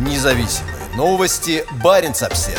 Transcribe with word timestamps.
Независимые 0.00 0.76
новости. 0.96 1.62
Барин 1.84 2.12
обсерва 2.12 2.58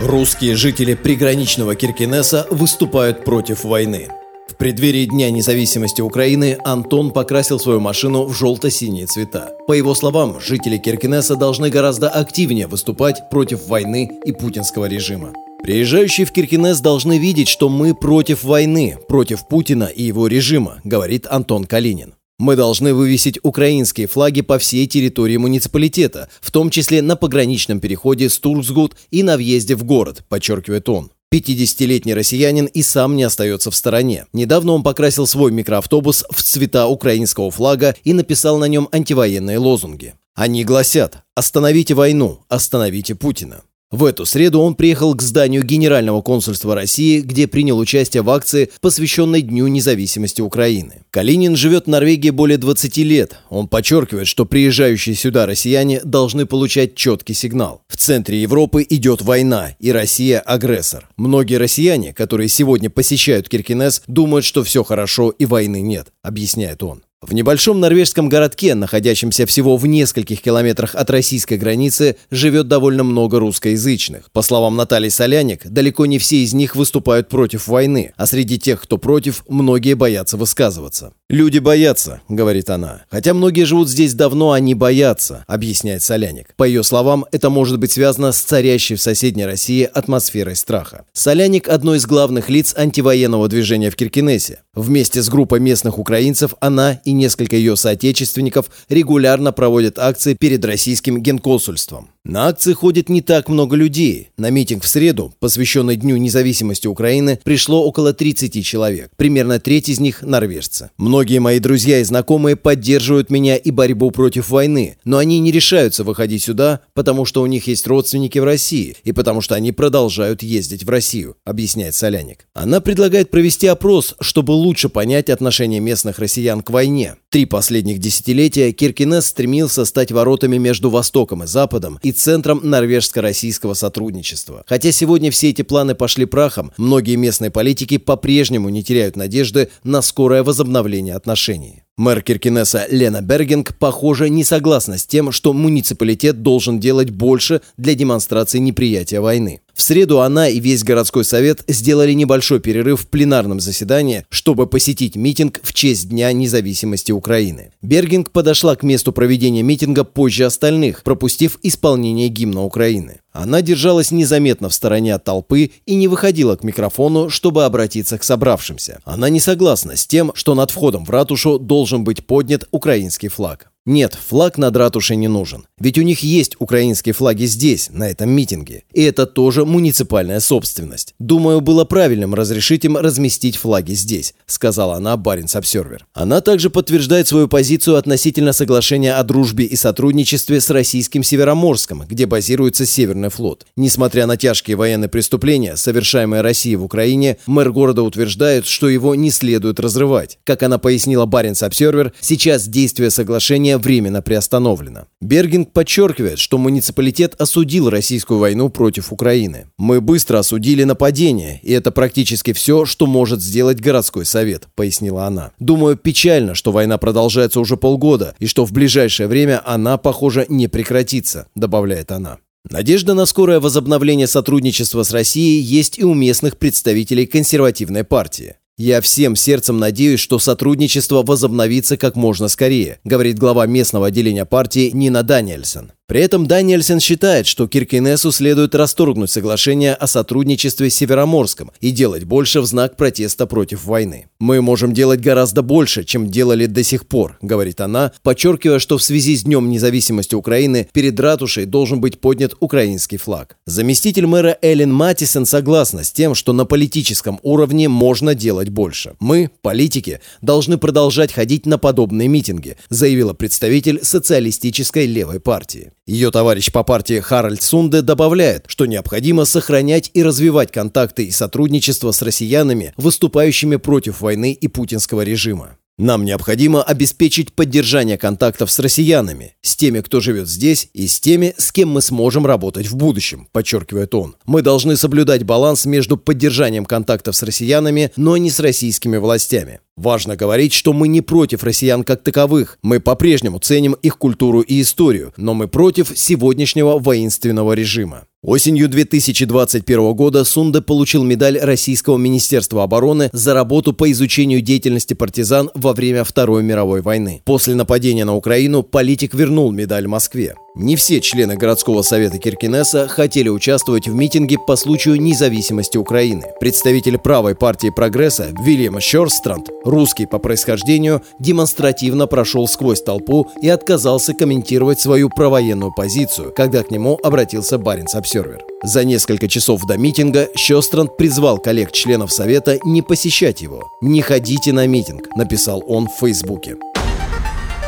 Русские 0.00 0.54
жители 0.54 0.92
приграничного 0.92 1.74
Киркинесса 1.74 2.46
выступают 2.50 3.24
против 3.24 3.64
войны. 3.64 4.08
В 4.48 4.56
преддверии 4.56 5.06
Дня 5.06 5.30
независимости 5.30 6.02
Украины 6.02 6.58
Антон 6.62 7.10
покрасил 7.10 7.58
свою 7.58 7.80
машину 7.80 8.26
в 8.26 8.34
желто-синие 8.34 9.06
цвета. 9.06 9.52
По 9.66 9.72
его 9.72 9.94
словам, 9.94 10.38
жители 10.40 10.76
Киркинесса 10.76 11.36
должны 11.36 11.70
гораздо 11.70 12.10
активнее 12.10 12.66
выступать 12.66 13.30
против 13.30 13.66
войны 13.66 14.10
и 14.26 14.32
путинского 14.32 14.84
режима. 14.84 15.32
Приезжающие 15.64 16.26
в 16.26 16.30
Киркинесс 16.30 16.80
должны 16.82 17.16
видеть, 17.16 17.48
что 17.48 17.70
мы 17.70 17.94
против 17.94 18.44
войны, 18.44 18.98
против 19.08 19.48
Путина 19.48 19.84
и 19.84 20.02
его 20.02 20.26
режима, 20.26 20.82
говорит 20.84 21.26
Антон 21.26 21.64
Калинин. 21.64 22.16
Мы 22.38 22.54
должны 22.54 22.92
вывесить 22.92 23.38
украинские 23.42 24.06
флаги 24.06 24.42
по 24.42 24.58
всей 24.58 24.86
территории 24.86 25.38
муниципалитета, 25.38 26.28
в 26.42 26.50
том 26.50 26.68
числе 26.68 27.00
на 27.00 27.16
пограничном 27.16 27.80
переходе 27.80 28.28
Стурцгут 28.28 28.94
и 29.10 29.22
на 29.22 29.38
въезде 29.38 29.74
в 29.74 29.84
город, 29.84 30.22
подчеркивает 30.28 30.86
он. 30.90 31.10
50-летний 31.32 32.12
россиянин 32.12 32.66
и 32.66 32.82
сам 32.82 33.16
не 33.16 33.22
остается 33.22 33.70
в 33.70 33.74
стороне. 33.74 34.26
Недавно 34.34 34.72
он 34.72 34.82
покрасил 34.82 35.26
свой 35.26 35.50
микроавтобус 35.50 36.26
в 36.30 36.42
цвета 36.42 36.88
украинского 36.88 37.50
флага 37.50 37.96
и 38.04 38.12
написал 38.12 38.58
на 38.58 38.66
нем 38.66 38.86
антивоенные 38.92 39.56
лозунги. 39.56 40.12
Они 40.34 40.62
гласят 40.62 41.20
«Остановите 41.34 41.94
войну, 41.94 42.40
остановите 42.50 43.14
Путина». 43.14 43.62
В 43.94 44.06
эту 44.06 44.26
среду 44.26 44.60
он 44.60 44.74
приехал 44.74 45.14
к 45.14 45.22
зданию 45.22 45.62
Генерального 45.62 46.20
консульства 46.20 46.74
России, 46.74 47.20
где 47.20 47.46
принял 47.46 47.78
участие 47.78 48.24
в 48.24 48.30
акции, 48.30 48.68
посвященной 48.80 49.40
Дню 49.40 49.68
независимости 49.68 50.40
Украины. 50.40 51.02
Калинин 51.12 51.54
живет 51.54 51.84
в 51.84 51.90
Норвегии 51.90 52.30
более 52.30 52.58
20 52.58 52.96
лет. 52.96 53.36
Он 53.50 53.68
подчеркивает, 53.68 54.26
что 54.26 54.46
приезжающие 54.46 55.14
сюда 55.14 55.46
россияне 55.46 56.00
должны 56.02 56.44
получать 56.44 56.96
четкий 56.96 57.34
сигнал. 57.34 57.82
В 57.86 57.96
центре 57.96 58.42
Европы 58.42 58.84
идет 58.90 59.22
война, 59.22 59.76
и 59.78 59.92
Россия– 59.92 60.40
агрессор. 60.44 61.08
Многие 61.16 61.58
россияне, 61.58 62.12
которые 62.12 62.48
сегодня 62.48 62.90
посещают 62.90 63.48
Киркинес, 63.48 64.02
думают, 64.08 64.44
что 64.44 64.64
все 64.64 64.82
хорошо 64.82 65.30
и 65.30 65.46
войны 65.46 65.80
нет, 65.80 66.08
объясняет 66.20 66.82
он. 66.82 67.04
В 67.26 67.32
небольшом 67.32 67.80
норвежском 67.80 68.28
городке, 68.28 68.74
находящемся 68.74 69.46
всего 69.46 69.78
в 69.78 69.86
нескольких 69.86 70.42
километрах 70.42 70.94
от 70.94 71.08
российской 71.08 71.56
границы, 71.56 72.16
живет 72.30 72.68
довольно 72.68 73.02
много 73.02 73.38
русскоязычных. 73.38 74.30
По 74.30 74.42
словам 74.42 74.76
Натальи 74.76 75.08
Соляник, 75.08 75.66
далеко 75.66 76.04
не 76.04 76.18
все 76.18 76.36
из 76.42 76.52
них 76.52 76.76
выступают 76.76 77.30
против 77.30 77.66
войны, 77.66 78.12
а 78.16 78.26
среди 78.26 78.58
тех, 78.58 78.82
кто 78.82 78.98
против, 78.98 79.42
многие 79.48 79.94
боятся 79.94 80.36
высказываться. 80.36 81.14
«Люди 81.30 81.58
боятся»,— 81.58 82.20
говорит 82.28 82.68
она. 82.68 83.04
«Хотя 83.10 83.32
многие 83.32 83.64
живут 83.64 83.88
здесь 83.88 84.12
давно, 84.12 84.52
они 84.52 84.74
боятся»,— 84.74 85.44
объясняет 85.46 86.02
Соляник. 86.02 86.54
По 86.56 86.64
ее 86.64 86.82
словам, 86.82 87.24
это 87.32 87.48
может 87.48 87.78
быть 87.78 87.92
связано 87.92 88.32
с 88.32 88.40
царящей 88.40 88.96
в 88.96 89.02
соседней 89.02 89.46
России 89.46 89.88
атмосферой 89.90 90.56
страха. 90.56 91.06
Соляник– 91.14 91.68
одно 91.70 91.94
из 91.94 92.04
главных 92.04 92.50
лиц 92.50 92.74
антивоенного 92.76 93.48
движения 93.48 93.90
в 93.90 93.96
Киркинессе. 93.96 94.60
Вместе 94.74 95.22
с 95.22 95.28
группой 95.28 95.60
местных 95.60 95.98
украинцев 95.98 96.54
она 96.60 97.00
и 97.04 97.12
несколько 97.12 97.56
ее 97.56 97.76
соотечественников 97.76 98.70
регулярно 98.88 99.52
проводят 99.52 99.98
акции 99.98 100.34
перед 100.34 100.64
российским 100.64 101.20
генконсульством. 101.20 102.13
На 102.26 102.48
акции 102.48 102.72
ходит 102.72 103.10
не 103.10 103.20
так 103.20 103.50
много 103.50 103.76
людей. 103.76 104.30
На 104.38 104.48
митинг 104.48 104.82
в 104.82 104.88
среду, 104.88 105.34
посвященный 105.40 105.96
Дню 105.96 106.16
независимости 106.16 106.86
Украины, 106.86 107.38
пришло 107.44 107.84
около 107.84 108.14
30 108.14 108.64
человек. 108.64 109.10
Примерно 109.16 109.60
треть 109.60 109.90
из 109.90 110.00
них– 110.00 110.22
норвежцы. 110.22 110.90
Многие 110.96 111.40
мои 111.40 111.58
друзья 111.58 111.98
и 112.00 112.04
знакомые 112.04 112.56
поддерживают 112.56 113.28
меня 113.28 113.56
и 113.56 113.70
борьбу 113.70 114.10
против 114.10 114.48
войны, 114.48 114.96
но 115.04 115.18
они 115.18 115.38
не 115.38 115.52
решаются 115.52 116.02
выходить 116.02 116.42
сюда, 116.42 116.80
потому 116.94 117.26
что 117.26 117.42
у 117.42 117.46
них 117.46 117.66
есть 117.66 117.86
родственники 117.86 118.38
в 118.38 118.44
России 118.44 118.96
и 119.04 119.12
потому 119.12 119.42
что 119.42 119.54
они 119.54 119.72
продолжают 119.72 120.42
ездить 120.42 120.84
в 120.84 120.88
Россию, 120.88 121.36
объясняет 121.44 121.94
Соляник. 121.94 122.46
Она 122.54 122.80
предлагает 122.80 123.30
провести 123.30 123.66
опрос, 123.66 124.14
чтобы 124.20 124.52
лучше 124.52 124.88
понять 124.88 125.28
отношение 125.28 125.80
местных 125.80 126.18
россиян 126.18 126.62
к 126.62 126.70
войне. 126.70 127.16
Три 127.34 127.46
последних 127.46 127.98
десятилетия 127.98 128.70
Киркинес 128.70 129.26
стремился 129.26 129.84
стать 129.86 130.12
воротами 130.12 130.56
между 130.56 130.88
Востоком 130.88 131.42
и 131.42 131.48
Западом 131.48 131.98
и 132.00 132.12
центром 132.12 132.60
норвежско-российского 132.62 133.74
сотрудничества. 133.74 134.62
Хотя 134.68 134.92
сегодня 134.92 135.32
все 135.32 135.50
эти 135.50 135.62
планы 135.62 135.96
пошли 135.96 136.26
прахом, 136.26 136.70
многие 136.76 137.16
местные 137.16 137.50
политики 137.50 137.98
по-прежнему 137.98 138.68
не 138.68 138.84
теряют 138.84 139.16
надежды 139.16 139.68
на 139.82 140.00
скорое 140.00 140.44
возобновление 140.44 141.16
отношений. 141.16 141.83
Мэр 141.96 142.22
Киркинесса 142.22 142.86
Лена 142.90 143.22
Бергинг, 143.22 143.76
похоже, 143.78 144.28
не 144.28 144.42
согласна 144.42 144.98
с 144.98 145.06
тем, 145.06 145.30
что 145.30 145.52
муниципалитет 145.52 146.42
должен 146.42 146.80
делать 146.80 147.10
больше 147.10 147.60
для 147.76 147.94
демонстрации 147.94 148.58
неприятия 148.58 149.20
войны. 149.20 149.60
В 149.72 149.80
среду 149.80 150.20
она 150.20 150.48
и 150.48 150.58
весь 150.58 150.82
городской 150.82 151.24
совет 151.24 151.62
сделали 151.68 152.12
небольшой 152.12 152.58
перерыв 152.58 153.02
в 153.02 153.06
пленарном 153.06 153.60
заседании, 153.60 154.24
чтобы 154.28 154.66
посетить 154.66 155.14
митинг 155.14 155.60
в 155.62 155.72
честь 155.72 156.08
Дня 156.08 156.32
независимости 156.32 157.12
Украины. 157.12 157.70
Бергинг 157.80 158.32
подошла 158.32 158.74
к 158.74 158.82
месту 158.82 159.12
проведения 159.12 159.62
митинга 159.62 160.02
позже 160.02 160.46
остальных, 160.46 161.04
пропустив 161.04 161.60
исполнение 161.62 162.28
гимна 162.28 162.64
Украины. 162.64 163.20
Она 163.34 163.62
держалась 163.62 164.12
незаметно 164.12 164.68
в 164.68 164.74
стороне 164.74 165.12
от 165.12 165.24
толпы 165.24 165.72
и 165.86 165.94
не 165.96 166.06
выходила 166.06 166.54
к 166.54 166.62
микрофону, 166.62 167.28
чтобы 167.28 167.64
обратиться 167.64 168.16
к 168.16 168.22
собравшимся. 168.22 169.00
Она 169.04 169.28
не 169.28 169.40
согласна 169.40 169.96
с 169.96 170.06
тем, 170.06 170.30
что 170.34 170.54
над 170.54 170.70
входом 170.70 171.04
в 171.04 171.10
ратушу 171.10 171.58
должен 171.58 172.04
быть 172.04 172.24
поднят 172.24 172.68
украинский 172.70 173.28
флаг. 173.28 173.73
Нет, 173.86 174.14
флаг 174.14 174.56
над 174.56 174.74
ратушей 174.78 175.16
не 175.16 175.28
нужен. 175.28 175.66
Ведь 175.78 175.98
у 175.98 176.02
них 176.02 176.20
есть 176.20 176.56
украинские 176.58 177.12
флаги 177.12 177.44
здесь, 177.44 177.90
на 177.90 178.08
этом 178.08 178.30
митинге. 178.30 178.84
И 178.94 179.02
это 179.02 179.26
тоже 179.26 179.66
муниципальная 179.66 180.40
собственность. 180.40 181.14
Думаю, 181.18 181.60
было 181.60 181.84
правильным 181.84 182.34
разрешить 182.34 182.86
им 182.86 182.96
разместить 182.96 183.56
флаги 183.56 183.92
здесь, 183.92 184.34
сказала 184.46 184.94
она 184.94 185.18
Баренц 185.18 185.54
Обсервер. 185.54 186.06
Она 186.14 186.40
также 186.40 186.70
подтверждает 186.70 187.28
свою 187.28 187.46
позицию 187.46 187.96
относительно 187.96 188.54
соглашения 188.54 189.16
о 189.16 189.22
дружбе 189.22 189.66
и 189.66 189.76
сотрудничестве 189.76 190.62
с 190.62 190.70
российским 190.70 191.22
Североморском, 191.22 192.04
где 192.08 192.24
базируется 192.24 192.86
Северный 192.86 193.28
флот. 193.28 193.66
Несмотря 193.76 194.24
на 194.26 194.38
тяжкие 194.38 194.78
военные 194.78 195.10
преступления, 195.10 195.76
совершаемые 195.76 196.40
Россией 196.40 196.76
в 196.76 196.84
Украине, 196.84 197.36
мэр 197.44 197.70
города 197.70 198.02
утверждает, 198.02 198.64
что 198.64 198.88
его 198.88 199.14
не 199.14 199.30
следует 199.30 199.78
разрывать. 199.78 200.38
Как 200.44 200.62
она 200.62 200.78
пояснила 200.78 201.26
Баренц 201.26 201.62
Обсервер, 201.62 202.14
сейчас 202.20 202.66
действие 202.66 203.10
соглашения 203.10 203.73
временно 203.78 204.22
приостановлено. 204.22 205.06
Бергинг 205.20 205.72
подчеркивает, 205.72 206.38
что 206.38 206.58
муниципалитет 206.58 207.34
осудил 207.40 207.90
российскую 207.90 208.38
войну 208.38 208.68
против 208.68 209.12
Украины. 209.12 209.66
«Мы 209.78 210.00
быстро 210.00 210.38
осудили 210.38 210.84
нападение, 210.84 211.60
и 211.62 211.72
это 211.72 211.90
практически 211.90 212.52
все, 212.52 212.84
что 212.84 213.06
может 213.06 213.42
сделать 213.42 213.80
городской 213.80 214.24
совет»,— 214.24 214.68
пояснила 214.74 215.26
она. 215.26 215.52
«Думаю, 215.58 215.96
печально, 215.96 216.54
что 216.54 216.72
война 216.72 216.98
продолжается 216.98 217.60
уже 217.60 217.76
полгода, 217.76 218.34
и 218.38 218.46
что 218.46 218.64
в 218.64 218.72
ближайшее 218.72 219.26
время 219.26 219.62
она, 219.64 219.98
похоже, 219.98 220.46
не 220.48 220.68
прекратится»,— 220.68 221.46
добавляет 221.54 222.12
она. 222.12 222.38
Надежда 222.70 223.12
на 223.12 223.26
скорое 223.26 223.60
возобновление 223.60 224.26
сотрудничества 224.26 225.02
с 225.02 225.12
Россией 225.12 225.60
есть 225.60 225.98
и 225.98 226.04
у 226.04 226.14
местных 226.14 226.56
представителей 226.56 227.26
консервативной 227.26 228.04
партии. 228.04 228.56
«Я 228.76 229.00
всем 229.00 229.36
сердцем 229.36 229.78
надеюсь, 229.78 230.18
что 230.18 230.40
сотрудничество 230.40 231.22
возобновится 231.22 231.96
как 231.96 232.16
можно 232.16 232.48
скорее», 232.48 232.98
говорит 233.04 233.38
глава 233.38 233.66
местного 233.66 234.08
отделения 234.08 234.44
партии 234.44 234.90
Нина 234.92 235.22
Даниэльсон. 235.22 235.92
При 236.06 236.20
этом 236.20 236.46
Даниэльсен 236.46 237.00
считает, 237.00 237.46
что 237.46 237.66
Киркинесу 237.66 238.30
следует 238.30 238.74
расторгнуть 238.74 239.30
соглашение 239.30 239.94
о 239.94 240.06
сотрудничестве 240.06 240.90
с 240.90 240.96
Североморском 240.96 241.72
и 241.80 241.92
делать 241.92 242.24
больше 242.24 242.60
в 242.60 242.66
знак 242.66 242.98
протеста 242.98 243.46
против 243.46 243.84
войны. 243.84 244.26
«Мы 244.38 244.60
можем 244.60 244.92
делать 244.92 245.20
гораздо 245.20 245.62
больше, 245.62 246.04
чем 246.04 246.28
делали 246.28 246.66
до 246.66 246.82
сих 246.82 247.06
пор»,— 247.06 247.38
говорит 247.40 247.80
она, 247.80 248.12
подчеркивая, 248.22 248.80
что 248.80 248.98
в 248.98 249.02
связи 249.02 249.34
с 249.34 249.44
Днем 249.44 249.70
независимости 249.70 250.34
Украины 250.34 250.86
перед 250.92 251.18
ратушей 251.18 251.64
должен 251.64 252.02
быть 252.02 252.20
поднят 252.20 252.54
украинский 252.60 253.16
флаг. 253.16 253.56
Заместитель 253.64 254.26
мэра 254.26 254.58
Эллен 254.60 254.92
Матисон 254.92 255.46
согласна 255.46 256.04
с 256.04 256.12
тем, 256.12 256.34
что 256.34 256.52
на 256.52 256.66
политическом 256.66 257.40
уровне 257.42 257.88
можно 257.88 258.34
делать 258.34 258.68
больше. 258.68 259.14
«Мы, 259.20 259.50
политики, 259.62 260.20
должны 260.42 260.76
продолжать 260.76 261.32
ходить 261.32 261.64
на 261.64 261.78
подобные 261.78 262.28
митинги», 262.28 262.76
заявила 262.90 263.32
представитель 263.32 264.04
социалистической 264.04 265.06
левой 265.06 265.40
партии. 265.40 265.93
Ее 266.06 266.30
товарищ 266.30 266.70
по 266.70 266.84
партии 266.84 267.18
Харальд 267.20 267.62
Сунде 267.62 268.02
добавляет, 268.02 268.64
что 268.66 268.84
необходимо 268.84 269.46
сохранять 269.46 270.10
и 270.12 270.22
развивать 270.22 270.70
контакты 270.70 271.24
и 271.24 271.30
сотрудничество 271.30 272.10
с 272.10 272.20
россиянами, 272.20 272.92
выступающими 272.98 273.76
против 273.76 274.20
войны 274.20 274.52
и 274.52 274.68
путинского 274.68 275.22
режима. 275.22 275.78
Нам 275.96 276.24
необходимо 276.24 276.82
обеспечить 276.82 277.52
поддержание 277.52 278.18
контактов 278.18 278.72
с 278.72 278.80
россиянами, 278.80 279.54
с 279.62 279.76
теми, 279.76 280.00
кто 280.00 280.18
живет 280.20 280.48
здесь, 280.48 280.88
и 280.92 281.06
с 281.06 281.20
теми, 281.20 281.54
с 281.56 281.70
кем 281.70 281.90
мы 281.90 282.02
сможем 282.02 282.46
работать 282.46 282.88
в 282.88 282.96
будущем, 282.96 283.46
подчеркивает 283.52 284.12
он. 284.12 284.34
Мы 284.44 284.62
должны 284.62 284.96
соблюдать 284.96 285.44
баланс 285.44 285.86
между 285.86 286.16
поддержанием 286.16 286.84
контактов 286.84 287.36
с 287.36 287.44
россиянами, 287.44 288.10
но 288.16 288.36
не 288.36 288.50
с 288.50 288.58
российскими 288.58 289.18
властями. 289.18 289.78
Важно 289.96 290.34
говорить, 290.34 290.72
что 290.72 290.92
мы 290.92 291.06
не 291.06 291.20
против 291.20 291.62
россиян 291.62 292.02
как 292.02 292.24
таковых. 292.24 292.78
Мы 292.82 292.98
по-прежнему 292.98 293.60
ценим 293.60 293.92
их 293.92 294.18
культуру 294.18 294.62
и 294.62 294.80
историю, 294.80 295.32
но 295.36 295.54
мы 295.54 295.68
против 295.68 296.10
сегодняшнего 296.18 296.98
воинственного 296.98 297.74
режима. 297.74 298.24
Осенью 298.46 298.90
2021 298.90 300.12
года 300.12 300.44
Сунде 300.44 300.82
получил 300.82 301.24
медаль 301.24 301.58
Российского 301.58 302.18
Министерства 302.18 302.82
обороны 302.82 303.30
за 303.32 303.54
работу 303.54 303.94
по 303.94 304.12
изучению 304.12 304.60
деятельности 304.60 305.14
партизан 305.14 305.70
во 305.74 305.94
время 305.94 306.24
Второй 306.24 306.62
мировой 306.62 307.00
войны. 307.00 307.40
После 307.46 307.74
нападения 307.74 308.26
на 308.26 308.36
Украину 308.36 308.82
политик 308.82 309.32
вернул 309.32 309.72
медаль 309.72 310.06
Москве. 310.06 310.56
Не 310.76 310.96
все 310.96 311.20
члены 311.20 311.54
городского 311.54 312.02
совета 312.02 312.38
Киркинесса 312.38 313.06
хотели 313.06 313.48
участвовать 313.48 314.08
в 314.08 314.14
митинге 314.14 314.58
по 314.58 314.74
случаю 314.74 315.20
независимости 315.20 315.96
Украины. 315.96 316.42
Представитель 316.58 317.16
правой 317.16 317.54
партии 317.54 317.90
прогресса 317.90 318.48
Вильям 318.60 318.98
Щорстранд, 318.98 319.68
русский 319.84 320.26
по 320.26 320.40
происхождению, 320.40 321.22
демонстративно 321.38 322.26
прошел 322.26 322.66
сквозь 322.66 323.02
толпу 323.02 323.46
и 323.62 323.68
отказался 323.68 324.34
комментировать 324.34 324.98
свою 324.98 325.30
провоенную 325.30 325.92
позицию, 325.94 326.52
когда 326.56 326.82
к 326.82 326.90
нему 326.90 327.20
обратился 327.22 327.78
Баренц 327.78 328.16
Обсервер. 328.16 328.64
За 328.82 329.04
несколько 329.04 329.46
часов 329.46 329.86
до 329.86 329.96
митинга 329.96 330.48
Щостранд 330.56 331.16
призвал 331.16 331.58
коллег-членов 331.58 332.32
совета 332.32 332.80
не 332.84 333.00
посещать 333.00 333.62
его. 333.62 333.92
«Не 334.02 334.22
ходите 334.22 334.72
на 334.72 334.88
митинг», 334.88 335.28
написал 335.36 335.84
он 335.86 336.08
в 336.08 336.18
Фейсбуке. 336.18 336.74